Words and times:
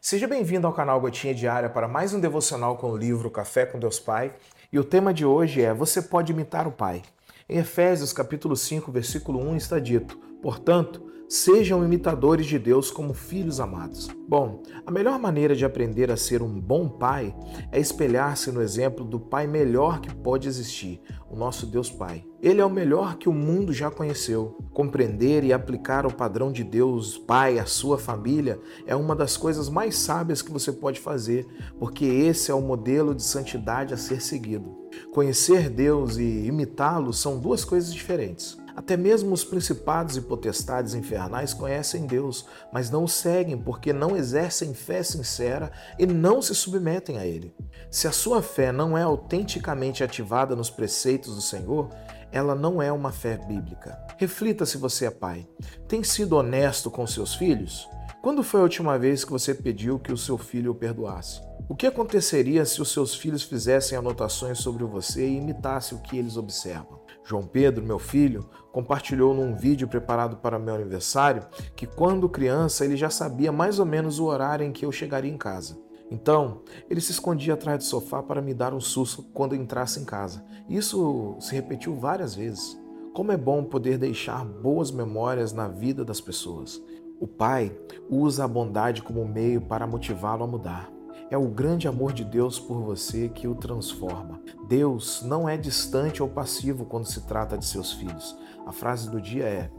Seja 0.00 0.28
bem-vindo 0.28 0.64
ao 0.64 0.72
canal 0.72 1.00
Gotinha 1.00 1.34
Diária 1.34 1.68
para 1.68 1.88
mais 1.88 2.14
um 2.14 2.20
devocional 2.20 2.76
com 2.76 2.92
o 2.92 2.96
livro 2.96 3.28
Café 3.28 3.66
com 3.66 3.80
Deus 3.80 3.98
Pai. 3.98 4.32
E 4.72 4.78
o 4.78 4.84
tema 4.84 5.12
de 5.12 5.26
hoje 5.26 5.60
é 5.60 5.74
Você 5.74 6.00
pode 6.00 6.30
imitar 6.30 6.68
o 6.68 6.72
Pai. 6.72 7.02
Em 7.48 7.58
Efésios 7.58 8.12
capítulo 8.12 8.54
5, 8.54 8.92
versículo 8.92 9.40
1 9.40 9.56
está 9.56 9.80
dito: 9.80 10.16
Portanto, 10.42 11.08
Sejam 11.30 11.84
imitadores 11.84 12.46
de 12.46 12.58
Deus 12.58 12.90
como 12.90 13.12
filhos 13.12 13.60
amados. 13.60 14.08
Bom, 14.26 14.62
a 14.86 14.90
melhor 14.90 15.18
maneira 15.18 15.54
de 15.54 15.62
aprender 15.62 16.10
a 16.10 16.16
ser 16.16 16.40
um 16.40 16.58
bom 16.58 16.88
pai 16.88 17.36
é 17.70 17.78
espelhar-se 17.78 18.50
no 18.50 18.62
exemplo 18.62 19.04
do 19.04 19.20
pai 19.20 19.46
melhor 19.46 20.00
que 20.00 20.14
pode 20.14 20.48
existir, 20.48 21.02
o 21.28 21.36
nosso 21.36 21.66
Deus 21.66 21.90
Pai. 21.90 22.24
Ele 22.40 22.62
é 22.62 22.64
o 22.64 22.70
melhor 22.70 23.18
que 23.18 23.28
o 23.28 23.32
mundo 23.32 23.74
já 23.74 23.90
conheceu. 23.90 24.56
Compreender 24.72 25.44
e 25.44 25.52
aplicar 25.52 26.06
o 26.06 26.14
padrão 26.14 26.50
de 26.50 26.64
Deus 26.64 27.18
Pai 27.18 27.58
à 27.58 27.66
sua 27.66 27.98
família 27.98 28.58
é 28.86 28.96
uma 28.96 29.14
das 29.14 29.36
coisas 29.36 29.68
mais 29.68 29.98
sábias 29.98 30.40
que 30.40 30.50
você 30.50 30.72
pode 30.72 30.98
fazer, 30.98 31.46
porque 31.78 32.06
esse 32.06 32.50
é 32.50 32.54
o 32.54 32.62
modelo 32.62 33.14
de 33.14 33.22
santidade 33.22 33.92
a 33.92 33.98
ser 33.98 34.22
seguido. 34.22 34.74
Conhecer 35.12 35.68
Deus 35.68 36.16
e 36.16 36.46
imitá-lo 36.46 37.12
são 37.12 37.38
duas 37.38 37.66
coisas 37.66 37.92
diferentes. 37.92 38.56
Até 38.78 38.96
mesmo 38.96 39.34
os 39.34 39.42
principados 39.42 40.16
e 40.16 40.20
potestades 40.20 40.94
infernais 40.94 41.52
conhecem 41.52 42.06
Deus, 42.06 42.46
mas 42.72 42.88
não 42.88 43.02
o 43.02 43.08
seguem 43.08 43.58
porque 43.58 43.92
não 43.92 44.16
exercem 44.16 44.72
fé 44.72 45.02
sincera 45.02 45.72
e 45.98 46.06
não 46.06 46.40
se 46.40 46.54
submetem 46.54 47.18
a 47.18 47.26
Ele. 47.26 47.52
Se 47.90 48.06
a 48.06 48.12
sua 48.12 48.40
fé 48.40 48.70
não 48.70 48.96
é 48.96 49.02
autenticamente 49.02 50.04
ativada 50.04 50.54
nos 50.54 50.70
preceitos 50.70 51.34
do 51.34 51.40
Senhor, 51.40 51.90
ela 52.30 52.54
não 52.54 52.80
é 52.80 52.92
uma 52.92 53.10
fé 53.10 53.36
bíblica. 53.36 53.98
Reflita 54.16 54.64
se 54.64 54.78
você 54.78 55.06
é 55.06 55.10
pai. 55.10 55.44
Tem 55.88 56.04
sido 56.04 56.36
honesto 56.36 56.88
com 56.88 57.04
seus 57.04 57.34
filhos? 57.34 57.88
Quando 58.22 58.44
foi 58.44 58.60
a 58.60 58.62
última 58.62 58.96
vez 58.96 59.24
que 59.24 59.32
você 59.32 59.52
pediu 59.56 59.98
que 59.98 60.12
o 60.12 60.16
seu 60.16 60.38
filho 60.38 60.70
o 60.70 60.74
perdoasse? 60.76 61.40
O 61.68 61.74
que 61.74 61.86
aconteceria 61.86 62.64
se 62.64 62.80
os 62.80 62.92
seus 62.92 63.12
filhos 63.12 63.42
fizessem 63.42 63.98
anotações 63.98 64.58
sobre 64.60 64.84
você 64.84 65.26
e 65.26 65.36
imitassem 65.36 65.98
o 65.98 66.00
que 66.00 66.16
eles 66.16 66.36
observam? 66.36 67.07
João 67.28 67.42
Pedro, 67.42 67.84
meu 67.84 67.98
filho, 67.98 68.48
compartilhou 68.72 69.34
num 69.34 69.54
vídeo 69.54 69.86
preparado 69.86 70.38
para 70.38 70.58
meu 70.58 70.74
aniversário 70.74 71.46
que 71.76 71.86
quando 71.86 72.26
criança 72.26 72.86
ele 72.86 72.96
já 72.96 73.10
sabia 73.10 73.52
mais 73.52 73.78
ou 73.78 73.84
menos 73.84 74.18
o 74.18 74.24
horário 74.24 74.64
em 74.64 74.72
que 74.72 74.86
eu 74.86 74.90
chegaria 74.90 75.30
em 75.30 75.36
casa. 75.36 75.78
Então, 76.10 76.62
ele 76.88 77.02
se 77.02 77.12
escondia 77.12 77.52
atrás 77.52 77.80
do 77.80 77.84
sofá 77.84 78.22
para 78.22 78.40
me 78.40 78.54
dar 78.54 78.72
um 78.72 78.80
susto 78.80 79.22
quando 79.34 79.54
entrasse 79.54 80.00
em 80.00 80.06
casa. 80.06 80.42
Isso 80.70 81.36
se 81.38 81.54
repetiu 81.54 81.94
várias 81.94 82.34
vezes. 82.34 82.80
Como 83.12 83.30
é 83.30 83.36
bom 83.36 83.62
poder 83.62 83.98
deixar 83.98 84.42
boas 84.42 84.90
memórias 84.90 85.52
na 85.52 85.68
vida 85.68 86.06
das 86.06 86.22
pessoas. 86.22 86.82
O 87.20 87.26
pai 87.26 87.76
usa 88.08 88.44
a 88.44 88.48
bondade 88.48 89.02
como 89.02 89.28
meio 89.28 89.60
para 89.60 89.86
motivá-lo 89.86 90.44
a 90.44 90.46
mudar. 90.46 90.97
É 91.30 91.36
o 91.36 91.46
grande 91.46 91.86
amor 91.86 92.14
de 92.14 92.24
Deus 92.24 92.58
por 92.58 92.80
você 92.80 93.28
que 93.28 93.46
o 93.46 93.54
transforma. 93.54 94.40
Deus 94.66 95.22
não 95.22 95.46
é 95.46 95.58
distante 95.58 96.22
ou 96.22 96.28
passivo 96.28 96.86
quando 96.86 97.04
se 97.04 97.20
trata 97.26 97.58
de 97.58 97.66
seus 97.66 97.92
filhos. 97.92 98.34
A 98.66 98.72
frase 98.72 99.10
do 99.10 99.20
dia 99.20 99.44
é: 99.44 99.70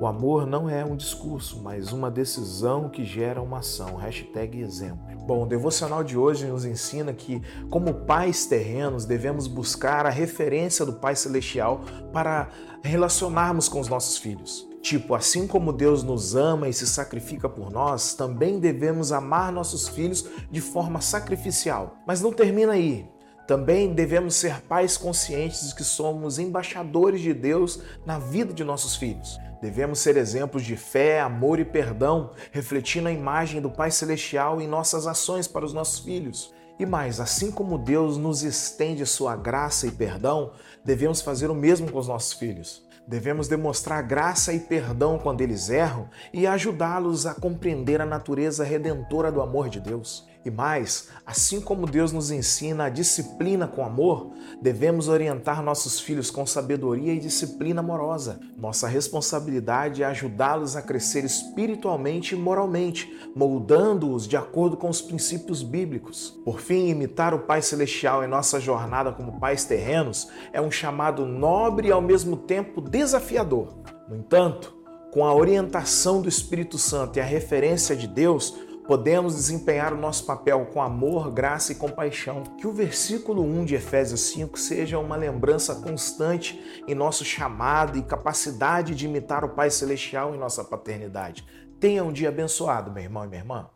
O 0.00 0.06
amor 0.06 0.46
não 0.48 0.68
é 0.68 0.84
um 0.84 0.96
discurso, 0.96 1.62
mas 1.62 1.92
uma 1.92 2.10
decisão 2.10 2.88
que 2.88 3.04
gera 3.04 3.40
uma 3.40 3.58
ação. 3.58 3.94
Hashtag 3.94 4.60
exemplo. 4.60 4.98
Bom, 5.24 5.44
o 5.44 5.46
devocional 5.46 6.02
de 6.02 6.18
hoje 6.18 6.46
nos 6.46 6.64
ensina 6.64 7.12
que, 7.12 7.40
como 7.70 7.94
pais 7.94 8.46
terrenos, 8.46 9.04
devemos 9.04 9.46
buscar 9.46 10.06
a 10.06 10.10
referência 10.10 10.84
do 10.84 10.94
Pai 10.94 11.14
Celestial 11.14 11.82
para 12.12 12.48
relacionarmos 12.82 13.68
com 13.68 13.78
os 13.78 13.88
nossos 13.88 14.18
filhos. 14.18 14.68
Tipo, 14.86 15.16
assim 15.16 15.48
como 15.48 15.72
Deus 15.72 16.04
nos 16.04 16.36
ama 16.36 16.68
e 16.68 16.72
se 16.72 16.86
sacrifica 16.86 17.48
por 17.48 17.72
nós, 17.72 18.14
também 18.14 18.60
devemos 18.60 19.10
amar 19.10 19.50
nossos 19.50 19.88
filhos 19.88 20.24
de 20.48 20.60
forma 20.60 21.00
sacrificial. 21.00 21.96
Mas 22.06 22.22
não 22.22 22.32
termina 22.32 22.74
aí. 22.74 23.04
Também 23.48 23.92
devemos 23.92 24.36
ser 24.36 24.60
pais 24.60 24.96
conscientes 24.96 25.70
de 25.70 25.74
que 25.74 25.82
somos 25.82 26.38
embaixadores 26.38 27.20
de 27.20 27.34
Deus 27.34 27.80
na 28.06 28.20
vida 28.20 28.54
de 28.54 28.62
nossos 28.62 28.94
filhos. 28.94 29.40
Devemos 29.60 29.98
ser 29.98 30.16
exemplos 30.16 30.62
de 30.62 30.76
fé, 30.76 31.20
amor 31.20 31.58
e 31.58 31.64
perdão, 31.64 32.30
refletindo 32.52 33.08
a 33.08 33.12
imagem 33.12 33.60
do 33.60 33.68
Pai 33.68 33.90
Celestial 33.90 34.60
em 34.60 34.68
nossas 34.68 35.08
ações 35.08 35.48
para 35.48 35.64
os 35.64 35.72
nossos 35.72 35.98
filhos. 35.98 36.54
E 36.78 36.86
mais, 36.86 37.18
assim 37.18 37.50
como 37.50 37.76
Deus 37.76 38.16
nos 38.16 38.44
estende 38.44 39.04
sua 39.04 39.34
graça 39.34 39.88
e 39.88 39.90
perdão, 39.90 40.52
devemos 40.84 41.22
fazer 41.22 41.50
o 41.50 41.56
mesmo 41.56 41.90
com 41.90 41.98
os 41.98 42.06
nossos 42.06 42.34
filhos. 42.34 42.85
Devemos 43.06 43.46
demonstrar 43.46 44.02
graça 44.02 44.52
e 44.52 44.58
perdão 44.58 45.16
quando 45.16 45.40
eles 45.40 45.70
erram 45.70 46.08
e 46.32 46.46
ajudá-los 46.46 47.24
a 47.24 47.34
compreender 47.34 48.00
a 48.00 48.06
natureza 48.06 48.64
redentora 48.64 49.30
do 49.30 49.40
amor 49.40 49.68
de 49.68 49.78
Deus. 49.78 50.26
E 50.46 50.50
mais, 50.50 51.08
assim 51.26 51.60
como 51.60 51.88
Deus 51.88 52.12
nos 52.12 52.30
ensina 52.30 52.84
a 52.84 52.88
disciplina 52.88 53.66
com 53.66 53.84
amor, 53.84 54.30
devemos 54.62 55.08
orientar 55.08 55.60
nossos 55.60 55.98
filhos 55.98 56.30
com 56.30 56.46
sabedoria 56.46 57.12
e 57.12 57.18
disciplina 57.18 57.80
amorosa. 57.80 58.38
Nossa 58.56 58.86
responsabilidade 58.86 60.04
é 60.04 60.06
ajudá-los 60.06 60.76
a 60.76 60.82
crescer 60.82 61.24
espiritualmente 61.24 62.36
e 62.36 62.38
moralmente, 62.38 63.12
moldando-os 63.34 64.28
de 64.28 64.36
acordo 64.36 64.76
com 64.76 64.88
os 64.88 65.02
princípios 65.02 65.64
bíblicos. 65.64 66.38
Por 66.44 66.60
fim, 66.60 66.90
imitar 66.90 67.34
o 67.34 67.40
Pai 67.40 67.60
Celestial 67.60 68.22
em 68.22 68.28
nossa 68.28 68.60
jornada 68.60 69.10
como 69.10 69.40
pais 69.40 69.64
terrenos 69.64 70.28
é 70.52 70.60
um 70.60 70.70
chamado 70.70 71.26
nobre 71.26 71.88
e 71.88 71.92
ao 71.92 72.00
mesmo 72.00 72.36
tempo 72.36 72.80
desafiador. 72.80 73.74
No 74.08 74.14
entanto, 74.14 74.76
com 75.10 75.24
a 75.24 75.34
orientação 75.34 76.22
do 76.22 76.28
Espírito 76.28 76.78
Santo 76.78 77.16
e 77.16 77.20
a 77.20 77.24
referência 77.24 77.96
de 77.96 78.06
Deus, 78.06 78.54
podemos 78.86 79.34
desempenhar 79.34 79.92
o 79.92 79.96
nosso 79.96 80.24
papel 80.24 80.66
com 80.66 80.80
amor, 80.80 81.30
graça 81.30 81.72
e 81.72 81.74
compaixão. 81.74 82.42
Que 82.58 82.66
o 82.66 82.72
versículo 82.72 83.42
1 83.42 83.64
de 83.64 83.74
Efésios 83.74 84.20
5 84.32 84.58
seja 84.58 84.98
uma 84.98 85.16
lembrança 85.16 85.74
constante 85.74 86.82
em 86.86 86.94
nosso 86.94 87.24
chamado 87.24 87.98
e 87.98 88.02
capacidade 88.02 88.94
de 88.94 89.06
imitar 89.06 89.44
o 89.44 89.50
Pai 89.50 89.70
Celestial 89.70 90.34
em 90.34 90.38
nossa 90.38 90.64
paternidade. 90.64 91.46
Tenha 91.78 92.04
um 92.04 92.12
dia 92.12 92.28
abençoado, 92.28 92.90
meu 92.90 93.02
irmão 93.02 93.24
e 93.24 93.28
minha 93.28 93.40
irmã. 93.40 93.75